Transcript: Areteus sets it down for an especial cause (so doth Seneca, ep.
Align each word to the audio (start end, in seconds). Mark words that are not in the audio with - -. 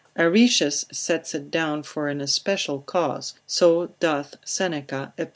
Areteus 0.17 0.83
sets 0.91 1.35
it 1.35 1.51
down 1.51 1.83
for 1.83 2.07
an 2.07 2.21
especial 2.21 2.79
cause 2.81 3.35
(so 3.45 3.93
doth 3.99 4.33
Seneca, 4.43 5.13
ep. 5.15 5.29